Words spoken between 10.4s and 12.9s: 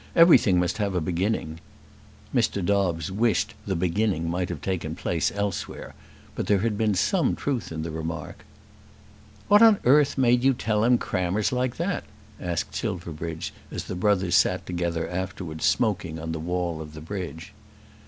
you tell him crammers like that?" asked